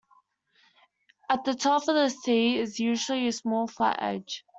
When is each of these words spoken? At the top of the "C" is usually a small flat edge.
At 1.29 1.43
the 1.45 1.53
top 1.53 1.83
of 1.87 1.93
the 1.93 2.09
"C" 2.09 2.57
is 2.57 2.79
usually 2.79 3.27
a 3.27 3.31
small 3.31 3.67
flat 3.67 3.97
edge. 4.01 4.43